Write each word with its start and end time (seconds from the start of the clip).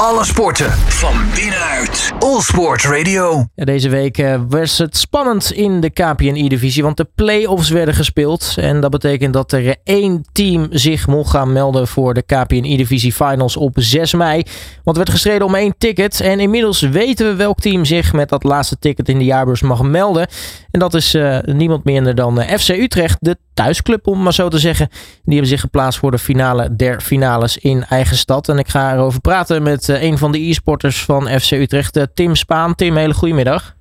Alle 0.00 0.24
sporten 0.24 0.70
van 0.72 1.14
binnenuit. 1.34 2.12
All 2.18 2.40
Sport 2.40 2.82
Radio. 2.82 3.46
Ja, 3.54 3.64
deze 3.64 3.88
week 3.88 4.18
eh, 4.18 4.40
was 4.48 4.78
het 4.78 4.96
spannend 4.96 5.52
in 5.52 5.80
de 5.80 5.90
KPNI-divisie, 5.90 6.82
want 6.82 6.96
de 6.96 7.08
play-offs 7.14 7.68
werden 7.68 7.94
gespeeld. 7.94 8.54
En 8.56 8.80
dat 8.80 8.90
betekent 8.90 9.32
dat 9.32 9.52
er 9.52 9.76
één 9.84 10.24
team 10.32 10.66
zich 10.70 11.06
mocht 11.06 11.30
gaan 11.30 11.52
melden 11.52 11.88
voor 11.88 12.14
de 12.14 12.22
KPNI-divisie 12.22 13.12
finals 13.12 13.56
op 13.56 13.72
6 13.74 14.14
mei. 14.14 14.42
Want 14.84 14.96
er 14.96 15.02
werd 15.02 15.10
gestreden 15.10 15.46
om 15.46 15.54
één 15.54 15.74
ticket. 15.78 16.20
En 16.20 16.40
inmiddels 16.40 16.80
weten 16.80 17.26
we 17.26 17.34
welk 17.34 17.60
team 17.60 17.84
zich 17.84 18.12
met 18.12 18.28
dat 18.28 18.44
laatste 18.44 18.78
ticket 18.78 19.08
in 19.08 19.18
de 19.18 19.24
jaarbeurs 19.24 19.62
mag 19.62 19.82
melden. 19.82 20.28
En 20.70 20.80
dat 20.80 20.94
is 20.94 21.14
uh, 21.14 21.38
niemand 21.40 21.84
minder 21.84 22.14
dan 22.14 22.40
uh, 22.40 22.48
FC 22.48 22.68
Utrecht, 22.68 23.16
de 23.20 23.36
thuisclub 23.54 24.06
om 24.06 24.22
maar 24.22 24.32
zo 24.34 24.48
te 24.48 24.58
zeggen. 24.58 24.88
Die 25.24 25.32
hebben 25.32 25.46
zich 25.46 25.60
geplaatst 25.60 25.98
voor 25.98 26.10
de 26.10 26.18
finale 26.18 26.76
der 26.76 27.00
finales 27.00 27.58
in 27.58 27.84
eigen 27.84 28.16
stad. 28.16 28.48
En 28.48 28.58
ik 28.58 28.68
ga 28.68 28.92
erover 28.92 29.20
praten 29.20 29.62
met 29.62 29.85
uh, 29.88 30.02
een 30.02 30.18
van 30.18 30.32
de 30.32 30.48
e-sporters 30.48 31.04
van 31.04 31.28
FC 31.28 31.50
Utrecht, 31.50 32.08
Tim 32.14 32.34
Spaan. 32.34 32.74
Tim, 32.74 32.96
hele 32.96 33.14
goedemiddag. 33.14 33.74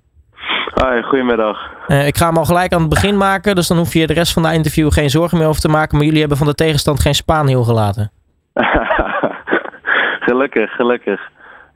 Hoi, 0.73 1.03
goedemiddag. 1.03 1.57
ik 1.87 2.17
ga 2.17 2.27
hem 2.27 2.37
al 2.37 2.45
gelijk 2.45 2.73
aan 2.73 2.79
het 2.79 2.89
begin 2.89 3.17
maken, 3.17 3.55
dus 3.55 3.67
dan 3.67 3.77
hoef 3.77 3.93
je 3.93 4.07
de 4.07 4.13
rest 4.13 4.33
van 4.33 4.43
de 4.43 4.53
interview 4.53 4.91
geen 4.91 5.09
zorgen 5.09 5.37
meer 5.37 5.47
over 5.47 5.61
te 5.61 5.67
maken. 5.67 5.95
Maar 5.95 6.05
jullie 6.05 6.19
hebben 6.19 6.37
van 6.37 6.47
de 6.47 6.53
tegenstand 6.53 6.99
geen 6.99 7.13
Spaan 7.13 7.47
heel 7.47 7.63
gelaten. 7.63 8.11
gelukkig, 10.27 10.71
gelukkig. 10.71 11.21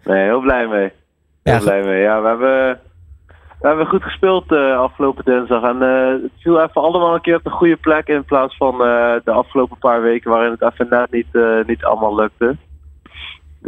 Nee, 0.04 0.24
heel 0.24 0.40
blij 0.40 0.68
mee. 0.68 0.92
Heel 1.44 1.54
ja, 1.54 1.60
blij 1.60 1.82
mee. 1.82 2.02
Ja, 2.02 2.22
we 2.22 2.28
hebben 2.28 2.80
we 3.62 3.68
hebben 3.68 3.88
goed 3.88 4.04
gespeeld 4.04 4.52
uh, 4.52 4.80
afgelopen 4.80 5.26
dinsdag. 5.26 5.64
En 5.64 5.82
uh, 5.82 6.24
het 6.24 6.42
viel 6.42 6.62
even 6.62 6.82
allemaal 6.82 7.14
een 7.14 7.22
keer 7.22 7.36
op 7.36 7.44
de 7.44 7.50
goede 7.50 7.76
plek 7.76 8.08
in 8.08 8.24
plaats 8.24 8.58
van 8.58 8.78
de 9.24 9.32
afgelopen 9.32 9.78
paar 9.78 10.02
weken 10.02 10.32
waarin 10.32 10.52
het 10.60 10.74
even 10.74 10.88
net 10.90 11.12
niet, 11.12 11.68
niet 11.68 11.84
allemaal 11.84 12.16
lukte. 12.16 12.56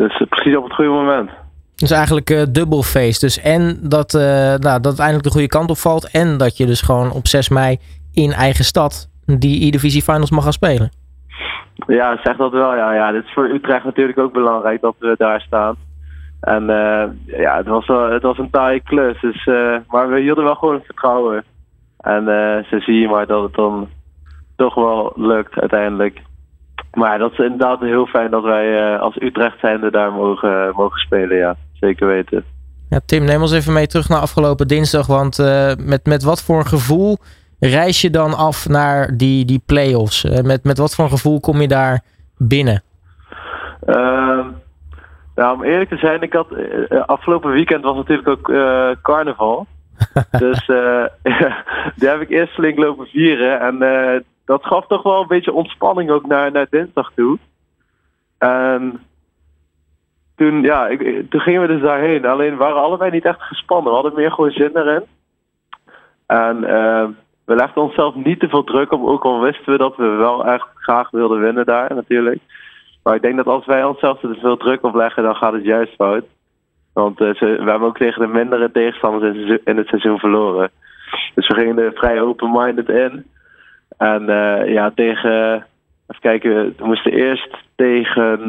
Dus 0.01 0.25
precies 0.29 0.57
op 0.57 0.63
het 0.63 0.73
goede 0.73 0.89
moment. 0.89 1.29
Dus 1.75 1.91
eigenlijk 1.91 2.53
dubbel 2.53 2.83
feest. 2.83 3.21
Dus 3.21 3.41
en 3.41 3.77
dat, 3.81 4.11
nou, 4.59 4.79
dat 4.81 4.85
het 4.85 4.99
eindelijk 4.99 5.23
de 5.23 5.31
goede 5.31 5.47
kant 5.47 5.69
op 5.69 5.77
valt. 5.77 6.11
En 6.11 6.37
dat 6.37 6.57
je 6.57 6.65
dus 6.65 6.81
gewoon 6.81 7.11
op 7.11 7.27
6 7.27 7.49
mei 7.49 7.77
in 8.13 8.31
eigen 8.31 8.63
stad 8.63 9.09
die 9.25 9.67
E-Divisie 9.67 10.01
Finals 10.01 10.31
mag 10.31 10.43
gaan 10.43 10.53
spelen. 10.53 10.89
Ja, 11.87 12.19
zeg 12.23 12.37
dat 12.37 12.51
wel. 12.51 12.75
Ja, 12.75 12.93
ja, 12.93 13.11
dit 13.11 13.23
is 13.25 13.33
voor 13.33 13.49
Utrecht 13.49 13.85
natuurlijk 13.85 14.17
ook 14.17 14.33
belangrijk 14.33 14.81
dat 14.81 14.95
we 14.99 15.15
daar 15.17 15.41
staan. 15.41 15.75
En 16.41 16.63
uh, 16.63 17.03
ja, 17.39 17.57
het 17.57 17.67
was, 17.67 17.87
wel, 17.87 18.11
het 18.11 18.21
was 18.21 18.37
een 18.37 18.49
taaie 18.49 18.81
klus. 18.81 19.21
Dus, 19.21 19.45
uh, 19.45 19.77
maar 19.87 20.09
we 20.09 20.19
hielden 20.19 20.43
wel 20.43 20.55
gewoon 20.55 20.81
vertrouwen. 20.85 21.43
En 21.97 22.23
uh, 22.23 22.63
zo 22.63 22.79
zie 22.79 22.99
je 22.99 23.07
maar 23.07 23.27
dat 23.27 23.43
het 23.43 23.53
dan 23.53 23.89
toch 24.55 24.75
wel 24.75 25.13
lukt 25.15 25.59
uiteindelijk. 25.59 26.21
Maar 26.91 27.19
dat 27.19 27.31
is 27.31 27.37
inderdaad 27.37 27.79
heel 27.79 28.05
fijn 28.05 28.31
dat 28.31 28.43
wij 28.43 28.97
als 28.97 29.21
Utrecht 29.21 29.59
zijnde 29.59 29.91
daar 29.91 30.11
mogen, 30.11 30.73
mogen 30.75 30.99
spelen. 30.99 31.37
Ja, 31.37 31.55
zeker 31.73 32.07
weten. 32.07 32.43
Ja, 32.89 32.99
Tim, 33.05 33.23
neem 33.23 33.41
ons 33.41 33.51
even 33.51 33.73
mee 33.73 33.87
terug 33.87 34.09
naar 34.09 34.19
afgelopen 34.19 34.67
dinsdag. 34.67 35.07
Want 35.07 35.37
met, 35.85 36.05
met 36.05 36.23
wat 36.23 36.43
voor 36.43 36.57
een 36.57 36.65
gevoel 36.65 37.17
reis 37.59 38.01
je 38.01 38.09
dan 38.09 38.33
af 38.33 38.69
naar 38.69 39.17
die, 39.17 39.45
die 39.45 39.61
play-offs? 39.65 40.23
met, 40.23 40.63
met 40.63 40.77
wat 40.77 40.95
voor 40.95 41.03
een 41.03 41.11
gevoel 41.11 41.39
kom 41.39 41.61
je 41.61 41.67
daar 41.67 42.01
binnen? 42.37 42.83
Ehm, 43.85 44.45
nou, 45.35 45.55
om 45.55 45.63
eerlijk 45.63 45.89
te 45.89 45.97
zijn, 45.97 46.21
ik 46.21 46.33
had, 46.33 46.47
afgelopen 47.05 47.51
weekend 47.51 47.83
was 47.83 47.95
natuurlijk 47.95 48.27
ook 48.27 48.51
carnaval. 49.01 49.67
dus 50.31 50.65
die 51.97 52.09
heb 52.09 52.21
ik 52.21 52.29
eerst 52.29 52.53
flink 52.53 52.77
lopen 52.77 53.07
vieren. 53.07 53.59
En 53.59 53.77
dat 54.51 54.65
gaf 54.65 54.87
toch 54.87 55.03
wel 55.03 55.21
een 55.21 55.27
beetje 55.27 55.53
ontspanning 55.53 56.09
ook 56.09 56.25
naar, 56.25 56.51
naar 56.51 56.67
dinsdag 56.69 57.11
toe. 57.15 57.37
En 58.37 59.01
toen, 60.35 60.61
ja, 60.61 60.87
ik, 60.87 61.29
toen 61.29 61.41
gingen 61.41 61.61
we 61.61 61.67
dus 61.67 61.81
daarheen. 61.81 62.25
Alleen 62.25 62.57
waren 62.57 62.81
allebei 62.81 63.11
niet 63.11 63.25
echt 63.25 63.41
gespannen. 63.41 63.87
We 63.87 63.99
hadden 63.99 64.15
meer 64.15 64.31
gewoon 64.31 64.51
zin 64.51 64.71
erin. 64.73 65.03
En 66.25 66.59
we 67.45 67.55
legden 67.55 67.83
onszelf 67.83 68.15
niet 68.15 68.39
te 68.39 68.49
veel 68.49 68.63
druk 68.63 68.91
op. 68.91 69.05
Ook 69.05 69.23
al 69.23 69.41
wisten 69.41 69.71
we 69.71 69.77
dat 69.77 69.95
we 69.95 70.07
wel 70.07 70.45
echt 70.45 70.67
graag 70.75 71.09
wilden 71.09 71.39
winnen 71.39 71.65
daar 71.65 71.95
natuurlijk. 71.95 72.41
Maar 73.03 73.15
ik 73.15 73.21
denk 73.21 73.35
dat 73.35 73.47
als 73.47 73.65
wij 73.65 73.83
onszelf 73.83 74.23
er 74.23 74.37
veel 74.41 74.57
druk 74.57 74.83
op 74.83 74.95
leggen, 74.95 75.23
dan 75.23 75.35
gaat 75.35 75.53
het 75.53 75.63
juist 75.63 75.95
fout. 75.95 76.25
Want 76.93 77.17
ze, 77.17 77.35
we 77.39 77.69
hebben 77.69 77.87
ook 77.87 77.97
tegen 77.97 78.21
de 78.21 78.27
mindere 78.27 78.71
tegenstanders 78.71 79.59
in, 79.63 79.77
het 79.77 79.87
seizoen 79.87 80.19
verloren. 80.19 80.71
Dus 81.35 81.47
we 81.47 81.53
gingen 81.53 81.77
er 81.77 81.91
vrij 81.93 82.21
open-minded 82.21 82.89
in. 82.89 83.25
En 84.01 84.21
uh, 84.21 84.73
ja, 84.73 84.91
tegen. 84.95 85.65
Even 86.07 86.21
kijken, 86.21 86.73
we 86.77 86.85
moesten 86.85 87.11
eerst 87.11 87.57
tegen. 87.75 88.39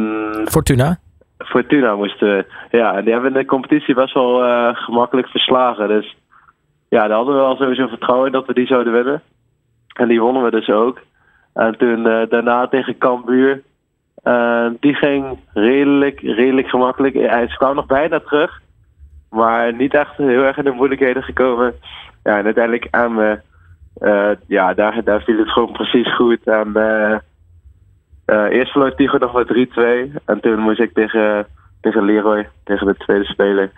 Fortuna? 0.45 0.97
Fortuna 1.39 1.95
moesten 1.95 2.29
we. 2.29 2.45
Ja, 2.71 2.95
en 2.95 3.05
die 3.05 3.13
hebben 3.13 3.33
de 3.33 3.45
competitie 3.45 3.95
best 3.95 4.15
wel 4.15 4.45
uh, 4.45 4.69
gemakkelijk 4.73 5.29
verslagen. 5.29 5.89
Dus 5.89 6.17
ja, 6.89 7.07
daar 7.07 7.17
hadden 7.17 7.35
we 7.35 7.41
wel 7.41 7.57
sowieso 7.57 7.87
vertrouwen 7.87 8.33
dat 8.33 8.47
we 8.47 8.55
die 8.55 8.67
zouden 8.67 8.93
winnen. 8.93 9.23
En 9.95 10.09
die 10.09 10.21
wonnen 10.21 10.43
we 10.43 10.51
dus 10.51 10.69
ook. 10.69 11.01
En 11.55 11.79
toen 11.79 12.03
daarna 12.29 12.67
tegen 12.67 12.99
Cambuur 12.99 13.63
uh, 14.25 14.67
die 14.81 14.95
ging 14.95 15.39
redelijk, 15.55 16.21
redelijk 16.21 16.69
gemakkelijk. 16.69 17.15
Hij 17.15 17.47
kwam 17.47 17.75
nog 17.75 17.87
bijna 17.87 18.21
terug. 18.21 18.61
Maar 19.31 19.75
niet 19.75 19.95
echt 19.95 20.17
heel 20.17 20.43
erg 20.43 20.57
in 20.57 20.65
de 20.65 20.71
moeilijkheden 20.71 21.23
gekomen. 21.23 21.75
Ja, 22.23 22.39
en 22.39 22.45
uiteindelijk 22.45 22.89
aan 22.91 23.41
ja, 24.47 24.75
daar, 24.75 25.05
daar 25.05 25.23
viel 25.23 25.39
het 25.39 25.51
gewoon 25.51 25.73
precies 25.73 26.15
goed. 26.15 26.45
En 26.45 26.73
uh, 28.27 28.45
eerst 28.51 28.73
verloor 28.73 28.95
Tigo 28.95 29.19
nog 29.19 29.33
met 29.33 29.69
3-2. 30.19 30.23
En 30.25 30.41
toen 30.41 30.59
moest 30.59 30.81
ik 30.81 30.95
tegen, 30.95 31.47
tegen 31.81 32.05
Leroy, 32.05 32.49
tegen 32.65 32.87
de 32.87 32.95
tweede 32.95 33.25
speler. 33.25 33.71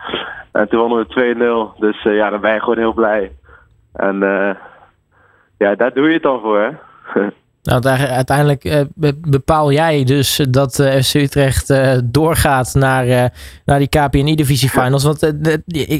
En 0.52 0.68
toen 0.68 0.80
wonnen 0.80 1.06
we 1.08 1.74
2-0. 1.74 1.80
Dus 1.80 2.02
ja, 2.02 2.30
dan 2.30 2.40
ben 2.40 2.54
je 2.54 2.60
gewoon 2.60 2.78
heel 2.78 2.92
blij. 2.92 3.32
En 3.92 4.18
ja, 5.58 5.74
daar 5.74 5.92
doe 5.94 6.06
je 6.06 6.12
het 6.12 6.22
dan 6.22 6.40
voor, 6.40 6.60
hè. 6.60 6.70
Nou, 7.62 7.84
uiteindelijk 7.98 8.64
uh, 8.64 8.80
bepaal 9.28 9.72
jij 9.72 10.04
dus 10.04 10.36
dat 10.50 10.74
FC 11.02 11.14
Utrecht 11.14 11.74
doorgaat 12.04 12.74
naar, 12.74 13.32
naar 13.64 13.78
die 13.78 13.88
KPNI-divisie 13.88 14.68
finals. 14.68 15.04
Want 15.04 15.22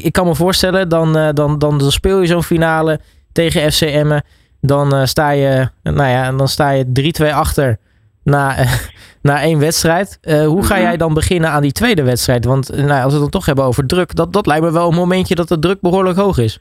ik 0.03 0.13
kan 0.13 0.25
me 0.27 0.35
voorstellen, 0.35 0.89
dan, 0.89 1.13
dan, 1.13 1.33
dan, 1.33 1.57
dan 1.57 1.91
speel 1.91 2.19
je 2.19 2.27
zo'n 2.27 2.43
finale 2.43 2.99
tegen 3.35 3.71
FC 3.71 3.81
Emmen. 3.81 4.23
Dan, 4.61 5.07
sta 5.07 5.29
je, 5.29 5.69
nou 5.83 6.09
ja, 6.09 6.31
dan 6.31 6.47
sta 6.47 6.69
je 6.69 7.13
3-2 7.23 7.33
achter 7.33 7.77
na, 8.23 8.55
na 9.29 9.41
één 9.41 9.59
wedstrijd. 9.59 10.19
hoe 10.45 10.63
ga 10.63 10.79
jij 10.79 10.97
dan 10.97 11.13
beginnen 11.13 11.49
aan 11.49 11.61
die 11.61 11.71
tweede 11.71 12.03
wedstrijd? 12.03 12.45
Want 12.45 12.75
nou, 12.75 13.03
als 13.03 13.05
we 13.05 13.11
het 13.11 13.19
dan 13.19 13.29
toch 13.29 13.45
hebben 13.45 13.65
over 13.65 13.87
druk, 13.87 14.15
dat, 14.15 14.33
dat 14.33 14.45
lijkt 14.45 14.63
me 14.63 14.71
wel 14.71 14.87
een 14.87 14.95
momentje 14.95 15.35
dat 15.35 15.47
de 15.47 15.59
druk 15.59 15.81
behoorlijk 15.81 16.17
hoog 16.17 16.37
is. 16.37 16.59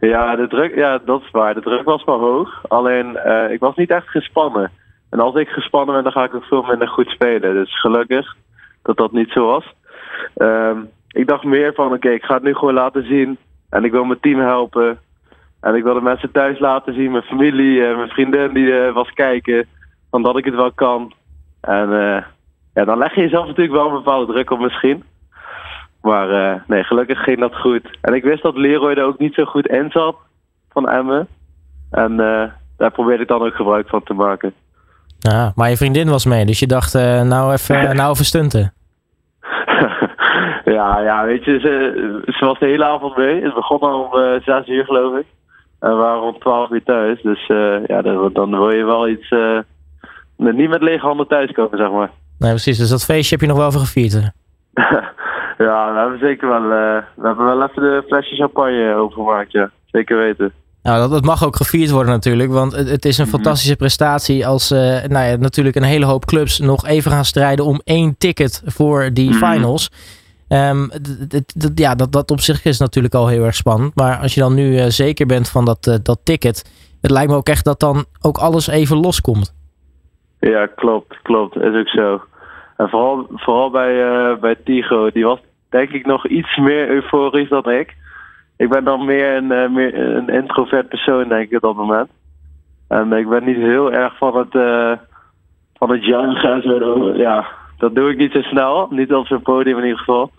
Ja, 0.00 0.36
de 0.36 0.48
druk, 0.48 0.74
ja, 0.74 0.98
dat 1.04 1.20
is 1.20 1.30
waar. 1.30 1.54
De 1.54 1.60
druk 1.60 1.84
was 1.84 2.04
wel 2.04 2.18
hoog. 2.18 2.62
Alleen, 2.68 3.18
ik 3.50 3.60
was 3.60 3.76
niet 3.76 3.90
echt 3.90 4.08
gespannen. 4.08 4.70
En 5.10 5.20
als 5.20 5.34
ik 5.34 5.48
gespannen 5.48 5.94
ben, 5.94 6.02
dan 6.02 6.12
ga 6.12 6.24
ik 6.24 6.34
ook 6.34 6.44
veel 6.44 6.62
minder 6.62 6.88
goed 6.88 7.08
spelen. 7.08 7.54
Dus 7.54 7.80
gelukkig 7.80 8.36
dat 8.82 8.96
dat 8.96 9.12
niet 9.12 9.30
zo 9.30 9.46
was. 9.46 9.74
Um, 10.36 10.90
ik 11.08 11.26
dacht 11.26 11.44
meer 11.44 11.74
van, 11.74 11.92
oké, 11.92 12.08
ik 12.08 12.22
ga 12.22 12.34
het 12.34 12.42
nu 12.42 12.54
gewoon 12.54 12.74
laten 12.74 13.06
zien. 13.06 13.38
En 13.70 13.84
ik 13.84 13.90
wil 13.90 14.04
mijn 14.04 14.20
team 14.20 14.40
helpen. 14.40 14.98
En 15.62 15.74
ik 15.74 15.82
wil 15.82 15.94
de 15.94 16.00
mensen 16.00 16.30
thuis 16.30 16.58
laten 16.58 16.94
zien. 16.94 17.10
Mijn 17.10 17.22
familie, 17.22 17.86
en 17.86 17.96
mijn 17.96 18.08
vriendin 18.08 18.52
die 18.52 18.66
uh, 18.66 18.92
was 18.92 19.12
kijken. 19.12 19.66
Van 20.10 20.22
dat 20.22 20.38
ik 20.38 20.44
het 20.44 20.54
wel 20.54 20.72
kan. 20.72 21.12
En 21.60 21.90
uh, 21.90 22.22
ja, 22.74 22.84
dan 22.84 22.98
leg 22.98 23.14
je 23.14 23.20
jezelf 23.20 23.46
natuurlijk 23.46 23.76
wel 23.76 23.86
een 23.86 24.02
bepaalde 24.02 24.32
druk 24.32 24.50
op 24.50 24.58
misschien. 24.58 25.02
Maar 26.00 26.30
uh, 26.30 26.60
nee, 26.66 26.82
gelukkig 26.82 27.22
ging 27.22 27.38
dat 27.40 27.56
goed. 27.56 27.98
En 28.00 28.14
ik 28.14 28.22
wist 28.22 28.42
dat 28.42 28.56
Leroy 28.56 28.92
er 28.92 29.04
ook 29.04 29.18
niet 29.18 29.34
zo 29.34 29.44
goed 29.44 29.66
in 29.66 29.90
zat 29.90 30.16
van 30.70 30.88
Emmen. 30.88 31.28
En 31.90 32.12
uh, 32.12 32.44
daar 32.76 32.90
probeerde 32.90 33.22
ik 33.22 33.28
dan 33.28 33.42
ook 33.42 33.54
gebruik 33.54 33.88
van 33.88 34.02
te 34.02 34.14
maken. 34.14 34.54
Ja, 35.18 35.52
maar 35.54 35.68
je 35.68 35.76
vriendin 35.76 36.08
was 36.08 36.24
mee, 36.24 36.44
dus 36.44 36.58
je 36.58 36.66
dacht, 36.66 36.94
uh, 36.94 37.22
nou, 37.22 37.52
even, 37.52 37.96
nou 37.96 38.10
even 38.10 38.24
stunten. 38.24 38.72
ja, 40.76 41.00
ja, 41.00 41.24
weet 41.24 41.44
je, 41.44 41.58
ze, 41.60 42.34
ze, 42.38 42.44
was 42.44 42.58
de 42.58 42.66
hele 42.66 42.84
avond 42.84 43.16
mee. 43.16 43.42
Het 43.42 43.54
begon 43.54 43.80
al 43.80 44.02
om 44.02 44.40
zes 44.44 44.66
uur, 44.66 44.84
geloof 44.84 45.18
ik. 45.18 45.26
En 45.82 45.90
we 45.90 45.96
waren 45.96 46.22
om 46.22 46.38
twaalf 46.38 46.70
uur 46.70 46.82
thuis. 46.82 47.22
Dus 47.22 47.46
ja, 47.86 48.02
dan, 48.02 48.30
dan, 48.32 48.50
wil 48.50 48.70
je 48.70 48.84
wel 48.84 49.08
iets... 49.08 49.34
niet 50.36 50.68
met 50.68 50.82
lege 50.82 51.06
handen 51.06 51.26
thuiskomen, 51.26 51.78
zeg 51.78 51.90
maar. 51.90 52.10
Nee, 52.38 52.50
precies. 52.50 52.78
Dus 52.78 52.88
dat 52.88 53.04
feestje 53.04 53.36
heb 53.36 53.40
je 53.40 53.50
nog 53.50 53.56
wel 53.56 53.68
even 53.68 53.80
gevierd, 53.80 54.32
Ja, 55.58 55.92
we 55.92 55.98
hebben 55.98 56.18
zeker 56.18 56.48
wel. 56.48 56.62
Uh, 56.62 57.02
we 57.16 57.26
hebben 57.26 57.44
wel 57.44 57.62
even 57.62 57.82
de 57.82 58.04
flesje 58.06 58.34
champagne 58.34 58.94
overgemaakt, 58.94 59.52
ja. 59.52 59.70
Zeker 59.86 60.16
weten. 60.16 60.52
Nou, 60.82 60.98
dat, 60.98 61.10
dat 61.10 61.24
mag 61.24 61.44
ook 61.44 61.56
gevierd 61.56 61.90
worden 61.90 62.12
natuurlijk, 62.12 62.52
want 62.52 62.72
het, 62.72 62.88
het 62.88 63.04
is 63.04 63.18
een 63.18 63.24
mhm. 63.24 63.34
fantastische 63.34 63.76
prestatie 63.76 64.46
als 64.46 64.72
uh, 64.72 64.78
nou 64.78 65.26
ja, 65.26 65.36
natuurlijk 65.36 65.76
een 65.76 65.82
hele 65.82 66.04
hoop 66.04 66.24
clubs 66.24 66.58
nog 66.58 66.86
even 66.86 67.10
gaan 67.10 67.24
strijden 67.24 67.64
om 67.64 67.80
één 67.84 68.14
ticket 68.18 68.62
voor 68.66 69.10
die 69.12 69.30
mm 69.30 69.34
finals. 69.34 69.90
Um, 70.52 70.90
ja, 71.74 71.94
dat, 71.94 72.12
dat 72.12 72.30
op 72.30 72.40
zich 72.40 72.64
is 72.64 72.78
natuurlijk 72.78 73.14
al 73.14 73.28
heel 73.28 73.44
erg 73.44 73.54
spannend. 73.54 73.94
Maar 73.94 74.18
als 74.18 74.34
je 74.34 74.40
dan 74.40 74.54
nu 74.54 74.72
uh, 74.72 74.84
zeker 74.84 75.26
bent 75.26 75.48
van 75.48 75.64
dat, 75.64 75.86
uh, 75.86 75.94
dat 76.02 76.20
ticket, 76.24 76.72
het 77.00 77.10
lijkt 77.10 77.30
me 77.30 77.36
ook 77.36 77.48
echt 77.48 77.64
dat 77.64 77.80
dan 77.80 78.04
ook 78.20 78.38
alles 78.38 78.66
even 78.66 78.96
loskomt. 78.96 79.54
Ja, 80.40 80.66
klopt, 80.66 81.22
klopt. 81.22 81.56
Is 81.56 81.74
ook 81.74 81.88
zo. 81.88 82.22
En 82.76 82.88
vooral, 82.88 83.26
vooral 83.30 83.70
bij, 83.70 83.94
uh, 83.94 84.36
bij 84.40 84.54
Tigo, 84.64 85.10
die 85.10 85.24
was 85.24 85.38
denk 85.68 85.90
ik 85.90 86.06
nog 86.06 86.26
iets 86.26 86.56
meer 86.56 86.88
euforisch 86.88 87.48
dan 87.48 87.70
ik. 87.70 87.96
Ik 88.56 88.68
ben 88.68 88.84
dan 88.84 89.04
meer 89.04 89.36
een, 89.36 89.72
meer 89.72 89.98
een 90.16 90.28
introvert 90.28 90.88
persoon, 90.88 91.28
denk 91.28 91.50
ik, 91.50 91.56
op 91.56 91.62
dat 91.62 91.76
moment. 91.76 92.08
En 92.88 93.12
ik 93.12 93.28
ben 93.28 93.44
niet 93.44 93.56
heel 93.56 93.92
erg 93.92 94.16
van 94.16 94.36
het, 94.36 94.52
van 95.74 95.90
het 95.90 96.04
zo. 96.62 97.14
Ja, 97.16 97.46
dat 97.78 97.94
doe 97.94 98.10
ik 98.10 98.16
niet 98.16 98.32
zo 98.32 98.42
snel. 98.42 98.86
Niet 98.90 99.12
op 99.12 99.26
zo'n 99.26 99.42
podium 99.42 99.76
in 99.78 99.84
ieder 99.84 99.98
geval. 99.98 100.30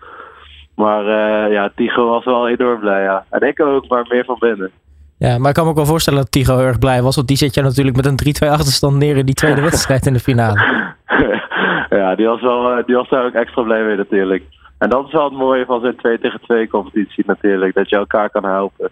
Maar 0.75 1.03
ja, 1.51 1.71
Tigo 1.75 2.09
was 2.09 2.25
wel 2.25 2.49
enorm 2.49 2.79
blij, 2.79 3.01
ja. 3.01 3.25
En 3.29 3.47
ik 3.47 3.59
ook, 3.59 3.87
maar 3.87 4.05
meer 4.09 4.25
van 4.25 4.37
binnen. 4.39 4.71
Ja, 5.17 5.37
maar 5.37 5.49
ik 5.49 5.55
kan 5.55 5.63
me 5.63 5.69
ook 5.69 5.75
wel 5.75 5.85
voorstellen 5.85 6.19
dat 6.19 6.31
Tigo 6.31 6.57
heel 6.57 6.65
erg 6.65 6.79
blij 6.79 7.01
was. 7.01 7.15
Want 7.15 7.27
die 7.27 7.37
zet 7.37 7.53
je 7.53 7.61
natuurlijk 7.61 7.95
met 7.95 8.05
een 8.05 8.45
3-2 8.45 8.49
achterstand 8.49 8.95
neer 8.95 9.17
in 9.17 9.25
die 9.25 9.35
tweede 9.35 9.61
wedstrijd 9.69 10.05
in 10.05 10.13
de 10.13 10.19
finale. 10.19 10.59
ja, 11.99 12.15
die 12.15 12.25
was, 12.25 12.41
wel, 12.41 12.85
die 12.85 12.95
was 12.95 13.09
daar 13.09 13.25
ook 13.25 13.33
extra 13.33 13.61
blij 13.61 13.83
mee 13.83 13.95
natuurlijk. 13.95 14.43
En 14.77 14.89
dat 14.89 15.05
is 15.05 15.11
wel 15.11 15.23
het 15.23 15.33
mooie 15.33 15.65
van 15.65 15.81
zo'n 15.81 15.95
2 15.95 16.19
tegen 16.19 16.41
2 16.41 16.67
competitie 16.67 17.23
natuurlijk. 17.27 17.73
Dat 17.73 17.89
je 17.89 17.95
elkaar 17.95 18.29
kan 18.29 18.45
helpen. 18.45 18.89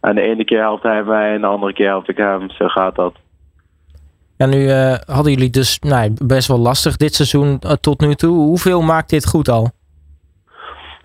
En 0.00 0.14
de 0.14 0.20
ene 0.20 0.44
keer 0.44 0.60
helpt 0.60 0.82
hij 0.82 1.02
mij 1.02 1.34
en 1.34 1.40
de 1.40 1.46
andere 1.46 1.72
keer 1.72 1.88
help 1.88 2.08
ik 2.08 2.16
hem. 2.16 2.50
Zo 2.50 2.68
gaat 2.68 2.94
dat. 2.94 3.14
Ja, 4.36 4.46
nu 4.46 4.58
uh, 4.58 4.94
hadden 5.06 5.32
jullie 5.32 5.50
dus 5.50 5.78
nou, 5.78 6.14
best 6.24 6.48
wel 6.48 6.58
lastig 6.58 6.96
dit 6.96 7.14
seizoen 7.14 7.60
uh, 7.66 7.72
tot 7.72 8.00
nu 8.00 8.14
toe. 8.14 8.36
Hoeveel 8.36 8.82
maakt 8.82 9.10
dit 9.10 9.26
goed 9.26 9.48
al? 9.48 9.70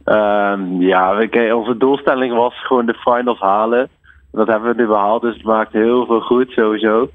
Um, 0.10 0.82
ja, 0.82 1.16
we, 1.16 1.56
onze 1.56 1.78
doelstelling 1.78 2.34
was 2.34 2.66
gewoon 2.66 2.86
de 2.86 2.94
finals 2.94 3.40
halen. 3.40 3.90
Dat 4.32 4.48
hebben 4.48 4.70
we 4.70 4.82
nu 4.82 4.88
behaald, 4.88 5.22
dus 5.22 5.34
het 5.34 5.44
maakt 5.44 5.74
heel 5.74 6.06
veel 6.06 6.22
goed 6.22 6.52
sowieso. 6.52 7.10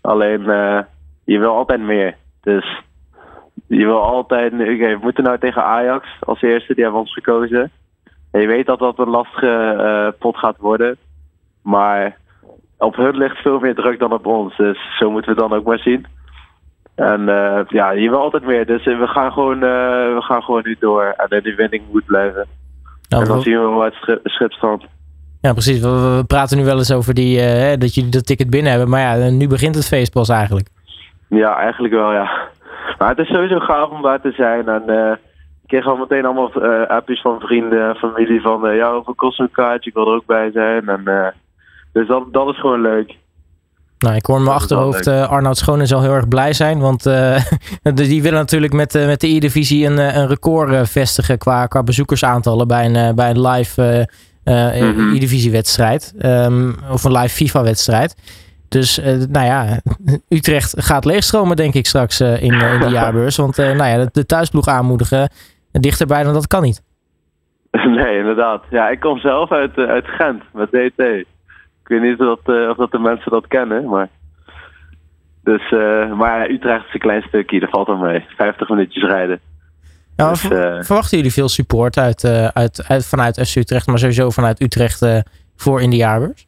Alleen, 0.00 0.40
uh, 0.40 0.80
je 1.24 1.38
wil 1.38 1.56
altijd 1.56 1.80
meer. 1.80 2.16
Dus 2.42 2.82
je 3.66 3.84
wil 3.84 4.02
altijd. 4.02 4.52
We 4.52 4.98
moeten 5.00 5.24
nou 5.24 5.38
tegen 5.38 5.64
Ajax 5.64 6.08
als 6.20 6.42
eerste, 6.42 6.74
die 6.74 6.82
hebben 6.82 7.00
ons 7.00 7.12
gekozen. 7.12 7.70
En 8.30 8.40
je 8.40 8.46
weet 8.46 8.66
dat 8.66 8.78
dat 8.78 8.98
een 8.98 9.08
lastige 9.08 9.74
uh, 9.78 10.18
pot 10.18 10.36
gaat 10.36 10.58
worden. 10.58 10.96
Maar 11.62 12.16
op 12.78 12.96
hun 12.96 13.16
ligt 13.16 13.36
veel 13.36 13.58
meer 13.58 13.74
druk 13.74 13.98
dan 13.98 14.12
op 14.12 14.26
ons. 14.26 14.56
Dus 14.56 14.78
zo 14.98 15.10
moeten 15.10 15.34
we 15.34 15.40
dan 15.40 15.52
ook 15.52 15.64
maar 15.64 15.78
zien. 15.78 16.06
En 17.00 17.20
uh, 17.20 17.60
ja, 17.68 17.90
je 17.90 18.10
wil 18.10 18.20
altijd 18.20 18.44
meer. 18.44 18.66
Dus 18.66 18.84
we 18.84 19.06
gaan 19.06 19.32
gewoon, 19.32 19.54
uh, 19.54 20.14
we 20.14 20.20
gaan 20.20 20.42
gewoon 20.42 20.62
nu 20.64 20.76
door. 20.80 21.14
En 21.16 21.40
die 21.42 21.54
winning 21.54 21.82
moet 21.92 22.04
blijven. 22.04 22.46
Nou, 23.08 23.22
en 23.22 23.28
dan 23.28 23.42
zien 23.42 23.60
we 23.60 23.68
wel 23.68 23.82
uit 23.82 24.20
schipstand. 24.24 24.84
Ja, 25.40 25.52
precies. 25.52 25.80
We, 25.80 26.24
praten 26.26 26.56
nu 26.56 26.64
wel 26.64 26.76
eens 26.76 26.92
over 26.92 27.14
die, 27.14 27.38
uh, 27.38 27.76
dat 27.78 27.94
jullie 27.94 28.10
dat 28.10 28.26
ticket 28.26 28.50
binnen 28.50 28.70
hebben. 28.70 28.90
Maar 28.90 29.00
ja, 29.00 29.30
nu 29.30 29.48
begint 29.48 29.74
het 29.74 29.88
feest 29.88 30.12
pas 30.12 30.28
eigenlijk. 30.28 30.68
Ja, 31.28 31.56
eigenlijk 31.56 31.94
wel, 31.94 32.12
ja. 32.12 32.30
Maar 32.98 33.08
het 33.08 33.18
is 33.18 33.28
sowieso 33.28 33.58
gaaf 33.58 33.90
om 33.90 34.02
daar 34.02 34.20
te 34.20 34.32
zijn. 34.32 34.68
En 34.68 34.82
ik 35.62 35.68
kreeg 35.68 35.86
al 35.86 35.96
meteen 35.96 36.24
allemaal 36.24 36.52
appjes 36.86 37.20
van 37.20 37.40
vrienden 37.40 37.88
en 37.88 37.96
familie 37.96 38.40
van... 38.40 38.74
Ja, 38.74 38.94
hoeveel 38.94 39.14
kost 39.14 39.40
een 39.40 39.50
kaartje? 39.50 39.90
Ik 39.90 39.96
wil 39.96 40.06
er 40.06 40.14
ook 40.14 40.26
bij 40.26 40.50
zijn. 40.50 40.88
En, 40.88 41.34
dus 41.92 42.06
dat, 42.06 42.32
dat 42.32 42.48
is 42.48 42.60
gewoon 42.60 42.80
leuk. 42.80 43.16
Nou, 44.00 44.16
ik 44.16 44.26
hoor 44.26 44.36
in 44.36 44.42
mijn 44.42 44.56
achterhoofd 44.56 45.06
uh, 45.06 45.28
Arnoud 45.28 45.56
Schoon 45.56 45.86
zal 45.86 46.02
heel 46.02 46.14
erg 46.14 46.28
blij 46.28 46.52
zijn. 46.52 46.78
Want 46.78 47.06
uh, 47.06 47.36
die 47.94 48.22
willen 48.22 48.38
natuurlijk 48.38 48.72
met, 48.72 48.94
uh, 48.94 49.06
met 49.06 49.20
de 49.20 49.28
E-divisie 49.28 49.86
een, 49.86 49.98
een 49.98 50.26
record 50.26 50.90
vestigen 50.90 51.38
qua, 51.38 51.66
qua 51.66 51.82
bezoekersaantallen 51.82 52.68
bij 52.68 52.84
een, 52.84 53.14
bij 53.14 53.30
een 53.30 53.40
live 53.40 54.08
mm 54.44 55.14
E-divisiewedstrijd. 55.14 56.14
Um, 56.22 56.74
of 56.90 57.04
een 57.04 57.12
live 57.12 57.34
FIFA-wedstrijd. 57.34 58.14
Dus 58.68 58.96
nou 59.30 59.46
ja, 59.46 59.80
Utrecht 60.28 60.82
gaat 60.82 61.04
leegstromen 61.04 61.56
denk 61.56 61.74
ik 61.74 61.86
straks 61.86 62.20
in, 62.20 62.38
in 62.40 62.80
de 62.80 62.88
jaarbeurs. 62.98 63.36
Want 63.36 63.56
nou 63.56 63.84
ja, 63.84 63.96
de, 63.96 64.08
de 64.12 64.26
thuisploeg 64.26 64.66
aanmoedigen 64.66 65.30
dichterbij 65.72 66.22
dan 66.22 66.32
dat 66.32 66.46
kan 66.46 66.62
niet. 66.62 66.82
Nee, 67.70 68.18
inderdaad. 68.18 68.62
Ja, 68.70 68.88
ik 68.88 69.00
kom 69.00 69.18
zelf 69.18 69.52
uit, 69.52 69.76
uit 69.76 70.06
Gent 70.06 70.42
met 70.52 70.68
DT. 70.70 71.26
Ik 71.90 71.98
weet 72.00 72.10
niet 72.10 72.20
of 72.20 72.38
dat, 72.42 72.68
of 72.70 72.76
dat 72.76 72.90
de 72.90 72.98
mensen 72.98 73.30
dat 73.30 73.46
kennen, 73.46 73.88
maar... 73.88 74.08
Dus, 75.42 75.70
uh, 75.70 76.12
maar 76.12 76.50
Utrecht 76.50 76.86
is 76.86 76.94
een 76.94 77.00
klein 77.00 77.22
stukje, 77.22 77.60
dat 77.60 77.70
valt 77.70 77.86
wel 77.86 77.96
mee. 77.96 78.24
50 78.36 78.68
minuutjes 78.68 79.04
rijden. 79.04 79.40
Ja, 80.16 80.28
dus, 80.28 80.44
uh, 80.44 80.50
verwachten 80.80 81.16
jullie 81.16 81.32
veel 81.32 81.48
support 81.48 81.98
uit, 81.98 82.24
uit, 82.54 82.84
uit, 82.88 83.06
vanuit 83.06 83.48
FC 83.48 83.56
Utrecht, 83.56 83.86
maar 83.86 83.98
sowieso 83.98 84.30
vanuit 84.30 84.60
Utrecht 84.62 85.22
voor 85.56 85.80
in 85.80 85.90
de 85.90 85.96
jaarbeurs? 85.96 86.46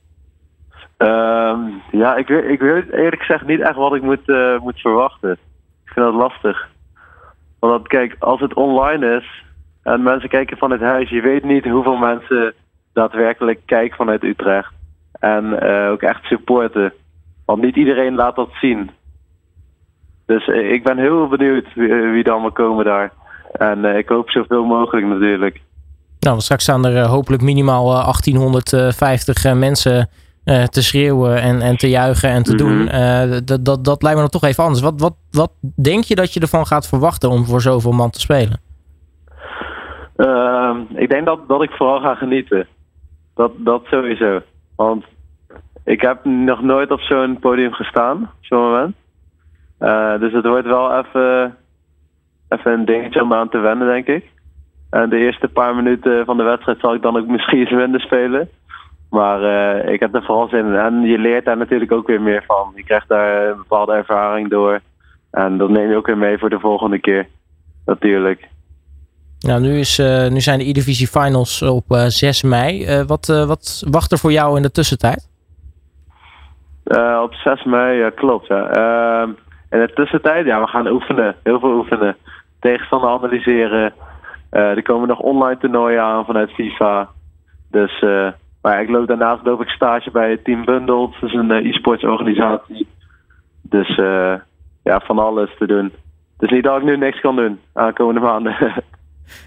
Um, 0.98 1.82
ja, 1.90 2.16
ik 2.16 2.28
weet, 2.28 2.44
ik 2.44 2.60
weet 2.60 2.92
eerlijk 2.92 3.22
gezegd 3.22 3.46
niet 3.46 3.60
echt 3.60 3.76
wat 3.76 3.94
ik 3.94 4.02
moet, 4.02 4.26
moet 4.60 4.80
verwachten. 4.80 5.32
Ik 5.84 5.92
vind 5.92 6.06
dat 6.06 6.14
lastig. 6.14 6.68
Want 7.58 7.88
kijk, 7.88 8.16
als 8.18 8.40
het 8.40 8.54
online 8.54 9.16
is 9.16 9.44
en 9.82 10.02
mensen 10.02 10.28
kijken 10.28 10.56
van 10.56 10.70
het 10.70 10.80
huis, 10.80 11.10
je 11.10 11.20
weet 11.20 11.44
niet 11.44 11.64
hoeveel 11.64 11.96
mensen 11.96 12.54
daadwerkelijk 12.92 13.60
kijken 13.66 13.96
vanuit 13.96 14.22
Utrecht. 14.22 14.80
En 15.22 15.58
uh, 15.62 15.90
ook 15.90 16.02
echt 16.02 16.24
supporten. 16.24 16.92
Want 17.44 17.62
niet 17.62 17.76
iedereen 17.76 18.14
laat 18.14 18.36
dat 18.36 18.48
zien. 18.60 18.90
Dus 20.26 20.46
uh, 20.46 20.72
ik 20.72 20.82
ben 20.82 20.98
heel 20.98 21.28
benieuwd 21.28 21.66
wie, 21.74 21.88
wie 21.88 22.22
dan 22.22 22.32
allemaal 22.32 22.52
komen 22.52 22.84
daar. 22.84 23.12
En 23.52 23.84
ik 23.84 24.08
hoop 24.08 24.30
zoveel 24.30 24.64
mogelijk 24.64 25.06
natuurlijk. 25.06 25.60
Nou, 26.20 26.40
straks 26.40 26.62
staan 26.62 26.86
er 26.86 27.06
hopelijk 27.06 27.42
minimaal 27.42 27.84
1850 27.84 29.54
mensen 29.54 30.08
te 30.44 30.82
schreeuwen 30.82 31.42
en, 31.42 31.60
en 31.60 31.76
te 31.76 31.88
juichen 31.88 32.28
en 32.28 32.42
te 32.42 32.52
mm 32.52 32.58
-hmm. 32.58 32.68
doen. 32.68 33.44
dat, 33.44 33.64
dat, 33.64 33.84
dat 33.84 34.02
lijkt 34.02 34.16
me 34.16 34.22
nog 34.22 34.32
toch 34.32 34.44
even 34.44 34.64
anders. 34.64 34.82
Wat, 34.82 35.00
wat, 35.00 35.14
wat 35.30 35.52
denk 35.82 36.04
je 36.04 36.14
dat 36.14 36.32
je 36.32 36.40
ervan 36.40 36.66
gaat 36.66 36.88
verwachten 36.88 37.30
om 37.30 37.44
voor 37.44 37.60
zoveel 37.60 37.92
man 37.92 38.10
te 38.10 38.20
spelen? 38.20 38.60
Ehm, 40.16 40.80
ik 40.94 41.10
denk 41.10 41.26
dat, 41.26 41.48
dat 41.48 41.62
ik 41.62 41.70
vooral 41.70 42.00
ga 42.00 42.14
genieten. 42.14 42.66
Dat, 43.34 43.52
dat 43.56 43.82
sowieso. 43.84 44.40
Want 44.84 45.04
ik 45.84 46.00
heb 46.00 46.24
nog 46.24 46.62
nooit 46.62 46.90
op 46.90 47.00
zo'n 47.00 47.38
podium 47.38 47.72
gestaan, 47.72 48.22
op 48.22 48.28
zo'n 48.40 48.60
moment. 48.60 48.94
Uh, 49.80 50.18
dus 50.20 50.32
het 50.32 50.46
wordt 50.46 50.66
wel 50.66 50.98
even, 50.98 51.56
even 52.48 52.72
een 52.72 52.84
dingetje 52.84 53.22
om 53.22 53.32
aan 53.32 53.48
te 53.48 53.58
wennen, 53.58 53.86
denk 53.86 54.06
ik. 54.06 54.30
En 54.90 55.08
de 55.08 55.16
eerste 55.16 55.48
paar 55.48 55.74
minuten 55.74 56.24
van 56.24 56.36
de 56.36 56.42
wedstrijd 56.42 56.80
zal 56.80 56.94
ik 56.94 57.02
dan 57.02 57.16
ook 57.16 57.26
misschien 57.26 57.58
eens 57.58 57.70
minder 57.70 58.00
spelen. 58.00 58.48
Maar 59.10 59.42
uh, 59.42 59.92
ik 59.92 60.00
heb 60.00 60.14
er 60.14 60.24
vooral 60.24 60.48
zin 60.48 60.66
in. 60.66 60.74
En 60.74 61.02
je 61.02 61.18
leert 61.18 61.44
daar 61.44 61.56
natuurlijk 61.56 61.92
ook 61.92 62.06
weer 62.06 62.22
meer 62.22 62.44
van. 62.46 62.72
Je 62.74 62.84
krijgt 62.84 63.08
daar 63.08 63.48
een 63.48 63.56
bepaalde 63.56 63.92
ervaring 63.92 64.50
door. 64.50 64.80
En 65.30 65.58
dat 65.58 65.70
neem 65.70 65.90
je 65.90 65.96
ook 65.96 66.06
weer 66.06 66.18
mee 66.18 66.38
voor 66.38 66.50
de 66.50 66.60
volgende 66.60 66.98
keer. 66.98 67.28
Natuurlijk. 67.86 68.48
Nou, 69.42 69.60
nu, 69.60 69.78
is, 69.78 69.98
uh, 69.98 70.28
nu 70.28 70.40
zijn 70.40 70.58
de 70.58 70.68
E-Divisie 70.68 71.06
Finals 71.06 71.62
op 71.62 71.84
uh, 71.88 72.04
6 72.06 72.42
mei. 72.42 72.98
Uh, 72.98 73.02
wat, 73.06 73.26
wat 73.26 73.84
wacht 73.90 74.12
er 74.12 74.18
voor 74.18 74.32
jou 74.32 74.56
in 74.56 74.62
de 74.62 74.70
tussentijd? 74.70 75.30
op 77.22 77.34
6 77.34 77.64
mei, 77.64 78.10
klopt. 78.10 78.46
Ja. 78.46 78.68
Ehm, 78.68 79.28
in 79.70 79.78
de 79.80 79.92
tussentijd, 79.94 80.46
ja, 80.46 80.60
we 80.60 80.66
gaan 80.66 80.88
oefenen. 80.88 81.34
Heel 81.42 81.60
veel 81.60 81.70
oefenen. 81.70 82.16
Tegenstander 82.60 83.10
analyseren. 83.10 83.92
er 84.50 84.82
komen 84.82 85.08
nog 85.08 85.18
online 85.18 85.58
toernooien 85.58 86.02
aan 86.02 86.24
vanuit 86.24 86.50
FIFA. 86.50 87.08
Dus, 87.70 88.00
maar 88.62 88.82
ik 88.82 88.88
loop 88.88 89.06
daarnaast 89.06 89.44
loop 89.44 89.62
ik 89.62 89.68
stage 89.68 90.10
bij 90.10 90.36
Team 90.36 90.64
Bundled. 90.64 91.10
Dat 91.20 91.30
is 91.30 91.34
een 91.34 91.50
e-sports 91.50 92.04
organisatie. 92.04 92.88
Dus 93.62 93.96
ja, 94.82 95.00
van 95.04 95.18
alles 95.18 95.50
te 95.58 95.66
doen. 95.66 95.92
Dus 96.38 96.50
niet 96.50 96.64
dat 96.64 96.76
ik 96.76 96.84
nu 96.84 96.96
niks 96.96 97.20
kan 97.20 97.36
doen 97.36 97.60
aankomende 97.72 98.20
maanden. 98.20 98.56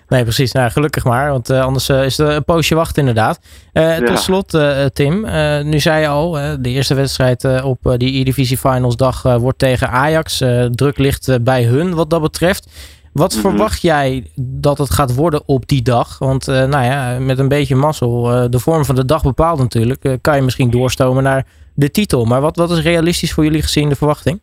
Nee, 0.08 0.24
precies. 0.24 0.52
Nou, 0.52 0.70
gelukkig 0.70 1.04
maar. 1.04 1.32
Want 1.32 1.50
uh, 1.50 1.62
anders 1.62 1.90
uh, 1.90 2.06
is 2.06 2.18
er 2.18 2.30
een 2.30 2.44
poosje 2.44 2.76
wachten 2.76 3.00
inderdaad. 3.00 3.40
Uh, 3.74 3.96
tot 3.96 4.20
slot, 4.20 4.58
Tim. 4.94 5.26
nu 5.70 5.80
zei 5.80 6.02
je 6.02 6.08
al, 6.08 6.32
de 6.60 6.70
eerste 6.70 6.94
wedstrijd 6.94 7.62
op 7.62 7.96
die 7.98 8.20
E-Divisie 8.20 8.58
Finals 8.58 8.96
dag 8.96 9.22
wordt 9.22 9.60
tegen 9.60 9.90
Ajax. 9.90 10.44
druk 10.72 10.98
ligt 10.98 11.44
bij 11.44 11.64
hun 11.64 11.96
wat 11.96 12.10
dat 12.10 12.22
betreft. 12.22 12.70
Wat 13.14 13.36
mm 13.36 13.42
-hmm. 13.42 13.50
verwacht 13.50 13.82
jij 13.82 14.32
dat 14.36 14.78
het 14.78 14.92
gaat 14.92 15.16
worden 15.16 15.42
op 15.46 15.68
die 15.68 15.82
dag? 15.82 16.20
Want 16.20 16.46
nou 16.46 16.84
ja, 16.84 17.20
met 17.20 17.40
een 17.40 17.48
beetje 17.48 17.76
mazzel, 17.76 18.50
de 18.50 18.60
vorm 18.60 18.86
van 18.86 18.96
de 18.96 19.06
dag 19.06 19.24
bepaalt 19.24 19.60
natuurlijk. 19.60 20.18
kan 20.22 20.36
je 20.36 20.42
misschien 20.42 20.70
doorstomen 20.70 21.24
naar 21.24 21.46
de 21.74 21.92
titel. 21.92 22.26
Maar 22.26 22.42
wat, 22.42 22.56
wat 22.56 22.72
is 22.72 22.82
realistisch 22.82 23.34
voor 23.34 23.44
jullie 23.44 23.62
gezien 23.62 23.90
de 23.90 23.96
verwachting? 23.96 24.42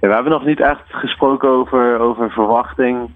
We 0.00 0.12
hebben 0.12 0.32
nog 0.32 0.44
niet 0.44 0.60
echt 0.60 0.82
gesproken 0.88 1.48
over, 1.48 1.98
over 1.98 2.30
verwachting. 2.30 3.10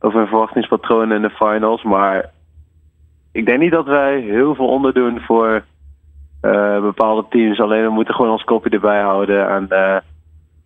Over 0.00 0.20
een 0.20 0.26
verwachtingspatroon 0.26 1.12
in 1.12 1.22
de 1.22 1.30
finals. 1.30 1.82
Maar 1.82 2.30
ik 3.32 3.46
denk 3.46 3.58
niet 3.58 3.72
dat 3.72 3.86
wij 3.86 4.20
heel 4.20 4.54
veel 4.54 4.68
onderdoen 4.68 5.20
voor 5.20 5.64
uh, 6.42 6.80
bepaalde 6.80 7.24
teams. 7.28 7.60
Alleen 7.60 7.82
we 7.82 7.90
moeten 7.90 8.14
gewoon 8.14 8.30
ons 8.30 8.44
kopje 8.44 8.70
erbij 8.70 9.00
houden. 9.00 9.48
En 9.48 9.66
uh, 9.70 9.96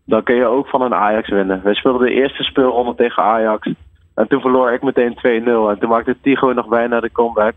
dan 0.04 0.22
kun 0.22 0.34
je 0.34 0.46
ook 0.46 0.68
van 0.68 0.82
een 0.82 0.94
Ajax 0.94 1.28
winnen. 1.28 1.60
We 1.64 1.74
speelden 1.74 2.06
de 2.06 2.12
eerste 2.12 2.42
speelronde 2.42 2.94
tegen 2.94 3.22
Ajax. 3.22 3.68
En 4.14 4.28
toen 4.28 4.40
verloor 4.40 4.72
ik 4.72 4.82
meteen 4.82 5.16
2-0. 5.16 5.20
En 5.24 5.78
toen 5.78 5.88
maakte 5.88 6.16
Tigo 6.22 6.52
nog 6.52 6.68
bijna 6.68 7.00
de 7.00 7.12
comeback. 7.12 7.54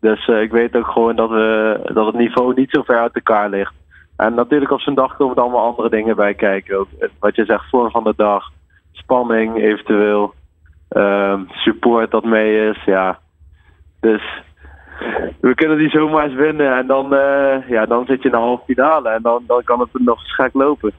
Dus 0.00 0.28
uh, 0.28 0.40
ik 0.40 0.50
weet 0.50 0.76
ook 0.76 0.86
gewoon 0.86 1.16
dat, 1.16 1.30
we, 1.30 1.80
dat 1.92 2.06
het 2.06 2.14
niveau 2.14 2.54
niet 2.54 2.70
zo 2.70 2.82
ver 2.82 2.98
uit 2.98 3.14
elkaar 3.14 3.48
ligt. 3.50 3.74
En 4.20 4.34
natuurlijk 4.34 4.70
op 4.70 4.80
zo'n 4.80 4.94
dag 4.94 5.16
komen 5.16 5.36
er 5.36 5.42
allemaal 5.42 5.64
andere 5.64 5.90
dingen 5.90 6.16
bij 6.16 6.34
kijken. 6.34 6.86
Wat 7.18 7.36
je 7.36 7.44
zegt, 7.44 7.68
vorm 7.68 7.90
van 7.90 8.04
de 8.04 8.12
dag, 8.16 8.50
spanning 8.92 9.56
eventueel, 9.56 10.34
ehm, 10.88 11.40
support 11.48 12.10
dat 12.10 12.24
mee 12.24 12.68
is. 12.68 12.84
Ja. 12.84 13.18
Dus 14.00 14.22
we 15.40 15.54
kunnen 15.54 15.78
die 15.78 15.90
zomaar 15.90 16.24
eens 16.24 16.34
winnen. 16.34 16.76
En 16.76 16.86
dan, 16.86 17.14
eh, 17.14 17.68
ja, 17.68 17.86
dan 17.86 18.06
zit 18.06 18.22
je 18.22 18.28
in 18.28 18.34
de 18.34 18.40
halve 18.40 18.64
finale. 18.66 19.08
En 19.08 19.22
dan, 19.22 19.44
dan 19.46 19.62
kan 19.64 19.80
het 19.80 19.88
nog 19.92 20.20
eens 20.20 20.34
gek 20.34 20.52
lopen. 20.52 20.92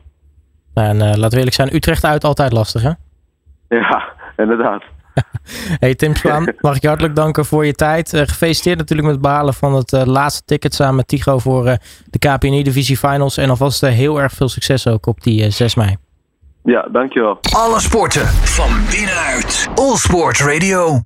En 0.73 0.95
uh, 0.95 1.01
laten 1.01 1.29
we 1.29 1.37
eerlijk 1.37 1.55
zijn, 1.55 1.75
Utrecht 1.75 2.03
uit 2.03 2.23
altijd 2.23 2.51
lastig 2.51 2.81
hè? 2.81 2.91
Ja, 3.77 4.03
inderdaad. 4.37 4.83
hey 5.79 5.95
Tim 5.95 6.15
Spaan, 6.15 6.53
mag 6.59 6.75
ik 6.75 6.81
je 6.81 6.87
hartelijk 6.87 7.15
danken 7.15 7.45
voor 7.45 7.65
je 7.65 7.73
tijd. 7.73 8.13
Uh, 8.13 8.21
gefeliciteerd 8.21 8.77
natuurlijk 8.77 9.07
met 9.07 9.17
het 9.17 9.25
behalen 9.25 9.53
van 9.53 9.75
het 9.75 9.91
uh, 9.91 10.03
laatste 10.05 10.41
ticket 10.45 10.73
samen 10.73 10.95
met 10.95 11.07
Tigo 11.07 11.39
voor 11.39 11.67
uh, 11.67 11.73
de 12.09 12.19
KPNI 12.19 12.63
Divisie 12.63 12.97
Finals. 12.97 13.37
En 13.37 13.49
alvast 13.49 13.81
heel 13.81 14.21
erg 14.21 14.31
veel 14.31 14.49
succes 14.49 14.87
ook 14.87 15.05
op 15.05 15.23
die 15.23 15.49
6 15.49 15.75
mei. 15.75 15.97
Ja, 16.63 16.87
dankjewel. 16.91 17.37
Alle 17.55 17.79
sporten 17.79 18.27
van 18.27 18.69
binnenuit. 18.89 19.69
All 19.75 19.95
Sport 19.95 20.39
Radio. 20.39 20.99